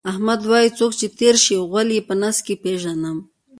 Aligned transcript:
احمد 0.11 0.41
وایي: 0.49 0.69
څوک 0.77 0.91
چې 0.99 1.07
تېر 1.19 1.35
شي، 1.43 1.55
غول 1.69 1.87
یې 1.95 2.01
په 2.07 2.13
نس 2.21 2.37
کې 2.45 2.55
پېژنم. 2.63 3.17